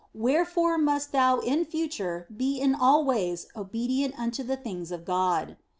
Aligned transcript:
Where 0.13 0.45
fore 0.45 0.79
must 0.79 1.11
thou 1.11 1.41
in 1.41 1.63
future 1.63 2.25
be 2.35 2.59
in 2.59 2.73
all 2.73 3.05
ways 3.05 3.45
obedient 3.55 4.17
unto 4.19 4.41
the 4.41 4.57
things 4.57 4.91
of 4.91 5.05
God." 5.05 5.57